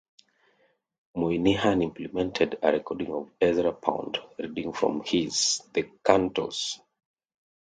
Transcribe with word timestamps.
Moynihan 1.15 1.83
implemented 1.83 2.57
a 2.63 2.71
recording 2.71 3.11
of 3.13 3.29
Ezra 3.39 3.71
Pound 3.71 4.17
reading 4.39 4.73
from 4.73 5.03
his 5.05 5.61
"The 5.75 5.83
Cantos". 6.03 6.79